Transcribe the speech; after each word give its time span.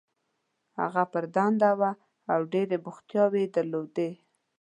هغه 0.79 1.03
پر 1.11 1.23
دنده 1.35 1.71
وه 1.79 1.91
او 2.33 2.39
ډېرې 2.53 2.77
بوختیاوې 2.85 3.41
یې 3.45 3.51
درلودې. 3.55 4.09